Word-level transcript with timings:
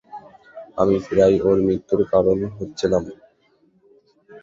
আমি 0.77 0.95
প্রায় 1.07 1.37
ওর 1.41 1.57
মৃত্যুর 1.67 2.01
কারণ 2.11 2.37
হচ্ছিলাম। 2.57 3.03